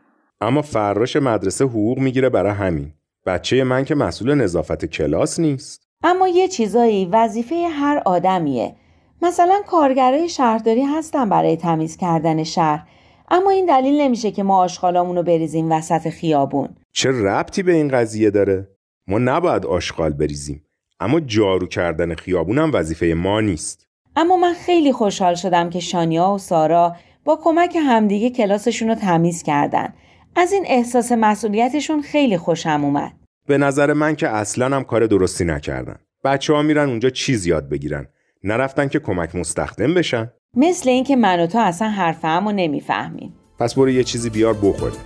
[0.41, 2.93] اما فراش مدرسه حقوق می‌گیره برای همین.
[3.27, 5.89] بچه من که مسئول نظافت کلاس نیست.
[6.03, 8.77] اما یه چیزایی وظیفه هر آدمیه.
[9.23, 12.87] مثلا کارگرای شهرداری هستن برای تمیز کردن شهر.
[13.31, 16.69] اما این دلیل نمیشه که ما آشغالامون رو بریزیم وسط خیابون.
[16.93, 18.69] چه ربطی به این قضیه داره؟
[19.07, 20.67] ما نباید آشغال بریزیم
[21.01, 23.87] اما جارو کردن خیابونم وظیفه ما نیست.
[24.17, 29.43] اما من خیلی خوشحال شدم که شانیا و سارا با کمک همدیگه کلاسشون رو تمیز
[29.43, 29.95] کردن.
[30.37, 33.13] از این احساس مسئولیتشون خیلی خوشم اومد.
[33.47, 35.97] به نظر من که اصلا هم کار درستی نکردن.
[36.25, 38.07] بچه ها میرن اونجا چیز یاد بگیرن.
[38.45, 40.31] نرفتن که کمک مستخدم بشن.
[40.57, 43.35] مثل اینکه من و تو اصلا حرفمو نمی‌فهمیم.
[43.59, 45.01] پس برو یه چیزی بیار بخوریم.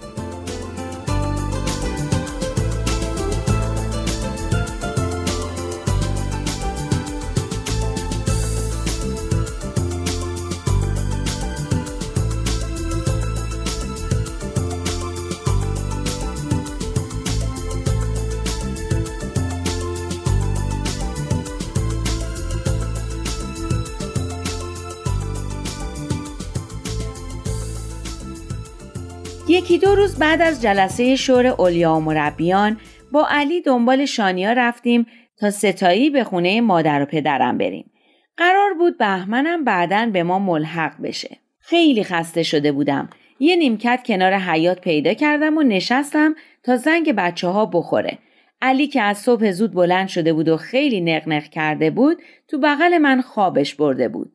[29.51, 32.81] یکی دو روز بعد از جلسه شور اولیا و مربیان
[33.13, 37.91] با علی دنبال شانیا رفتیم تا ستایی به خونه مادر و پدرم بریم.
[38.37, 41.37] قرار بود بهمنم بعدا به ما ملحق بشه.
[41.61, 43.09] خیلی خسته شده بودم.
[43.41, 48.19] یه نیمکت کنار حیات پیدا کردم و نشستم تا زنگ بچه ها بخوره.
[48.63, 52.19] علی که از صبح زود بلند شده بود و خیلی نقنق کرده بود
[52.49, 54.33] تو بغل من خوابش برده بود.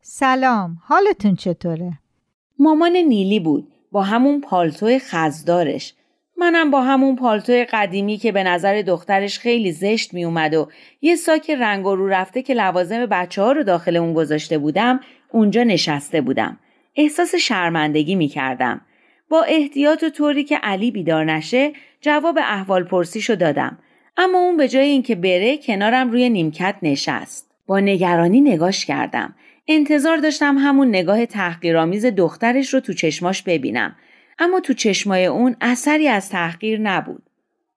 [0.00, 1.92] سلام حالتون چطوره؟
[2.58, 3.73] مامان نیلی بود.
[3.94, 5.94] با همون پالتوی خزدارش
[6.36, 10.68] منم با همون پالتوی قدیمی که به نظر دخترش خیلی زشت می اومد و
[11.02, 15.62] یه ساک رنگ رو رفته که لوازم بچه ها رو داخل اون گذاشته بودم اونجا
[15.62, 16.58] نشسته بودم.
[16.96, 18.80] احساس شرمندگی می کردم.
[19.28, 23.78] با احتیاط و طوری که علی بیدار نشه جواب احوال پرسیشو دادم.
[24.16, 27.50] اما اون به جای اینکه بره کنارم روی نیمکت نشست.
[27.66, 29.34] با نگرانی نگاش کردم.
[29.68, 33.96] انتظار داشتم همون نگاه تحقیرآمیز دخترش رو تو چشماش ببینم.
[34.38, 37.22] اما تو چشمای اون اثری از تحقیر نبود.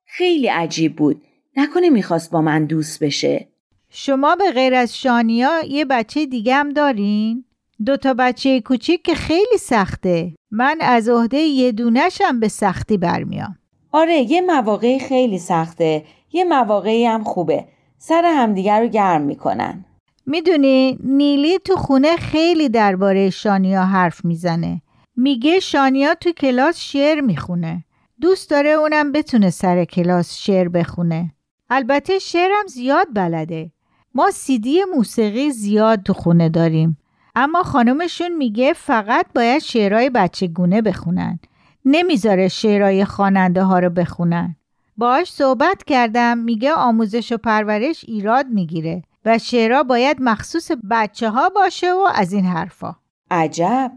[0.06, 1.22] خیلی عجیب بود.
[1.58, 3.48] نکنه می‌خواست با من دوست بشه.
[3.90, 7.44] شما به غیر از شانیا یه بچه دیگه هم دارین؟
[7.86, 10.34] دو تا بچه کوچیک که خیلی سخته.
[10.52, 13.58] من از عهده یه دونشم به سختی برمیام.
[13.92, 16.04] آره یه مواقعی خیلی سخته.
[16.32, 17.66] یه مواقعی هم خوبه.
[17.98, 19.86] سر همدیگر رو گرم می‌کنن.
[20.30, 24.82] می‌دونی نیلی تو خونه خیلی درباره شانیا حرف می‌زنه.
[25.16, 27.84] میگه شانیا تو کلاس شعر می‌خونه.
[28.22, 31.32] دوست داره اونم بتونه سر کلاس شعر بخونه.
[31.70, 33.72] البته شعرم زیاد بلده.
[34.16, 36.98] ما سیدی موسیقی زیاد تو خونه داریم.
[37.36, 41.40] اما خانمشون میگه فقط باید شعرهای بچه گونه بخونن.
[41.86, 44.56] نمی‌ذاره شعرهای خواننده ها رو بخونن.
[44.98, 49.04] باش صحبت کردم میگه آموزش و پرورش ایراد می‌گیره.
[49.28, 52.96] و شعرها باید مخصوص بچه ها باشه و از این حرفا.
[53.32, 53.92] عجب.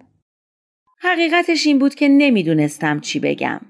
[0.98, 3.60] حقیقتش این بود که نمی‌دونستم چی بگم.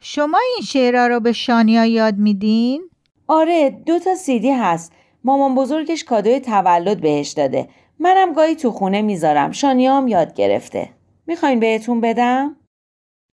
[0.00, 2.90] شما این شعرها رو به شانیا یاد میدین؟
[3.26, 4.92] آره دو تا سیدی هست.
[5.24, 7.68] مامان بزرگش کادوی تولد بهش داده.
[7.98, 9.52] منم گاهی تو خونه می‌ذارم.
[9.52, 10.90] شانیا هم یاد گرفته.
[11.26, 12.56] می‌خواین بهتون بدم؟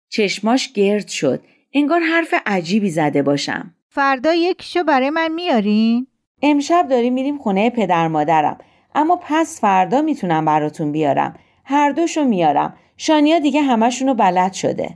[0.09, 1.43] چشماش گرد شد.
[1.73, 3.75] انگار حرف عجیبی زده باشم.
[3.89, 6.07] فردا یکیشو برای من میارین؟
[6.41, 8.57] امشب داریم میریم خونه پدر مادرم.
[8.95, 11.35] اما پس فردا می‌تونم براتون بیارم.
[11.65, 12.73] هر دوشو میارم.
[12.97, 14.95] شانیا دیگه همشونو بلد شده.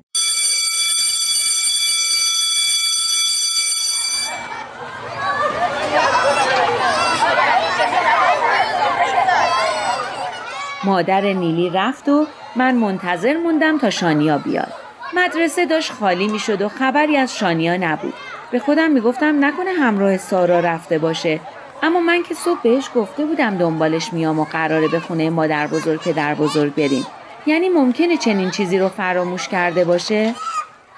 [10.85, 12.25] مادر نیلی رفت و
[12.55, 14.73] من منتظر موندم تا شانیا بیاد.
[15.13, 18.13] مدرسه داشت خالی می‌شد و خبری از شانیا نبود.
[18.53, 21.39] به خودم می‌گفتم نکنه همراه سارا رفته باشه.
[21.83, 25.99] اما من که صبح بهش گفته بودم دنبالش میام و قراره به خونه مادر بزرگ
[25.99, 27.07] پدر بزرگ بریم.
[27.45, 30.35] یعنی ممکنه چنین چیزی رو فراموش کرده باشه؟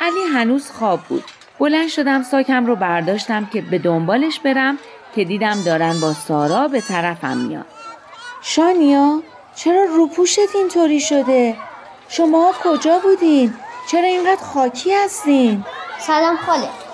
[0.01, 1.23] علی هنوز خواب بود.
[1.59, 4.77] بلند شدم ساکم رو برداشتم که به دنبالش برم
[5.15, 7.65] که دیدم دارن با سارا به طرفم میاد
[8.41, 9.21] شانیا
[9.55, 11.55] چرا روپوشت اینطوری شده؟
[12.09, 13.53] شما کجا بودین؟
[13.91, 15.65] چرا اینقدر خاکی هستین؟
[15.99, 16.84] سلام خاله.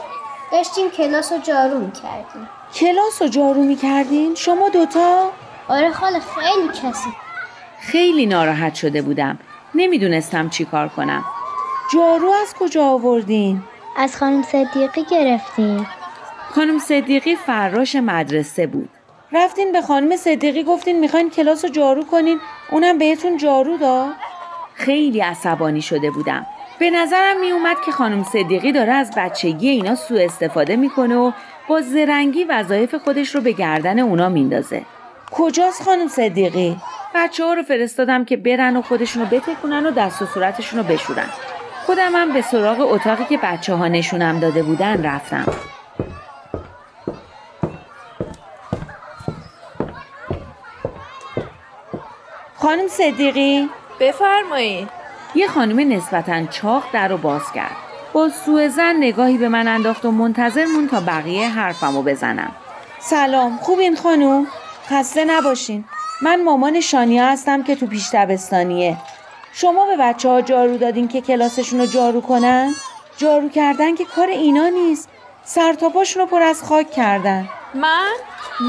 [0.51, 5.31] داشتیم کلاس رو جارو می‌کردیم کلاس رو جارو می‌کردین؟ شما دوتا؟
[5.67, 7.09] آره خاله خیلی کسی
[7.79, 9.39] خیلی ناراحت شده بودم
[9.75, 11.23] نمی‌دونستم چی کار کنم
[11.93, 13.63] جارو از کجا آوردین؟
[13.97, 15.87] از خانم صدیقی گرفتیم
[16.55, 18.89] خانم صدیقی فراش مدرسه بود
[19.31, 22.39] رفتین به خانم صدیقی گفتین می‌خواین کلاس رو جارو کنین
[22.71, 24.11] اونم بهتون جارو داد؟
[24.73, 26.45] خیلی عصبانی شده بودم
[26.81, 31.31] به نظرم می اومد که خانم صدیقی داره از بچگی اینا سوء استفاده می‌کنه و
[31.67, 34.81] با زرنگی وظایف خودش رو به گردن اونا میندازه.
[35.31, 36.77] کجاست خانم صدیقی؟
[37.15, 41.29] بچه ها رو فرستادم که برن و خودشونو بتکونن و دست و صورتشون رو بشورن.
[41.85, 45.45] خودم هم به سراغ اتاقی که بچه ها نشونم داده بودن رفتم.
[52.55, 53.69] خانم صدیقی
[53.99, 55.00] بفرمایید
[55.35, 57.75] یه خانم نسبتا چاق در رو باز کرد.
[58.13, 62.51] با سوء زن نگاهی به من انداخت و منتظر مون تا بقیه حرفمو بزنم.
[62.99, 64.47] سلام خوبین خانوم؟
[64.89, 65.85] خسته نباشین.
[66.21, 68.97] من مامان شانیا هستم که تو پیش دبستانیه.
[69.53, 72.73] شما به بچه ها جارو دادین که کلاسشون رو جارو کنن؟
[73.17, 75.09] جارو کردن که کار اینا نیست.
[75.43, 77.49] سرتاپاشون رو پر از خاک کردن.
[77.73, 78.13] من؟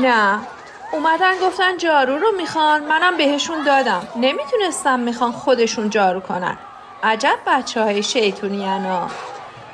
[0.02, 0.38] نه.
[0.92, 4.08] اومدن گفتن جارو رو می‌خوان منم بهشون دادم.
[4.16, 6.58] نمی‌تونستم می‌خوان خودشون جارو کنن.
[7.02, 9.08] عجب بچه های شیطونی ها.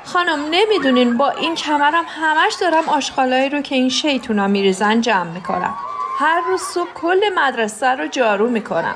[0.05, 5.73] خانم نمی‌دونین با این کمرم همش دارم آشغالایی رو که این شیطونا میریزن جمع می‌کنم.
[6.19, 8.95] هر روز صبح کل مدرسه رو جارو می‌کنم.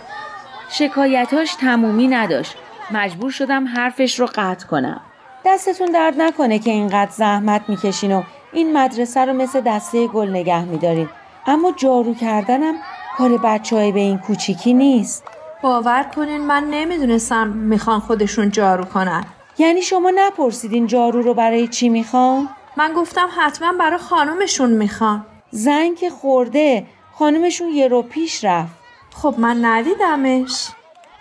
[0.69, 2.55] شکایتاش تمومی نداشت.
[2.91, 5.01] مجبور شدم حرفش رو قطع کنم.
[5.45, 10.63] دستتون درد نکنه که اینقدر زحمت می‌کشین و این مدرسه رو مثل دسته گل نگه
[10.63, 11.09] میدارین.
[11.47, 12.75] اما جارو کردنم
[13.17, 15.23] کار بچه های به این کوچیکی نیست.
[15.61, 19.25] باور کنین من نمی‌دونستم می‌خوان خودشون جارو کنن.
[19.57, 25.25] یعنی شما نپرسیدین جارو رو برای چی می‌خوان؟ من گفتم حتما برای خانومشون می‌خوان.
[25.51, 28.73] زنگ خورده خانومشون یه رو پیش رفت.
[29.15, 30.69] خب من ندیدمش.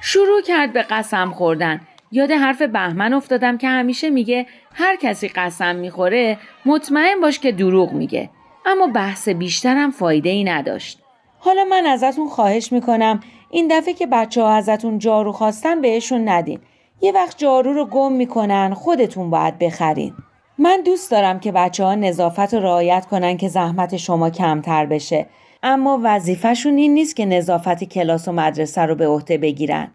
[0.01, 1.81] شروع کرد به قسم خوردن.
[2.13, 7.93] یاد حرف بهمن افتادم که همیشه میگه هر کسی قسم می‌خوره مطمئن باش که دروغ
[7.93, 8.31] میگه.
[8.67, 10.99] اما بحث بیشترم فایده ای نداشت.
[11.39, 16.61] حالا من ازتون خواهش می‌کنم این دفعه که بچه ها ازتون جارو خواستن بهشون ندین.
[17.01, 20.15] یه وقت جارو رو گم می‌کنن خودتون باید بخرین.
[20.59, 25.27] من دوست دارم که بچه ها نظافت رو رعایت کنن که زحمت شما کمتر بشه.
[25.63, 29.91] اما وظیفهشون این نیست که نظافت کلاس و مدرسه رو به عهده بگیرن.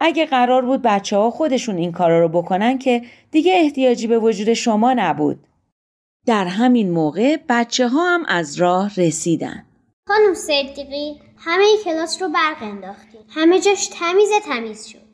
[0.00, 4.52] اگه قرار بود بچه ها خودشون این کارا رو بکنن که دیگه احتیاجی به وجود
[4.52, 5.46] شما نبود.
[6.30, 9.66] در همین موقع بچه ها هم از راه رسیدن.
[10.08, 15.10] خانم صدیقی همه کلاس رو برق انداختیم همه جاش تمیز تمیز شد.